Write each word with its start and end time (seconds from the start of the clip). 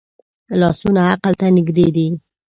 لاسونه 0.59 1.01
عقل 1.13 1.33
ته 1.39 1.47
نږدې 1.57 1.87
دي 1.95 2.07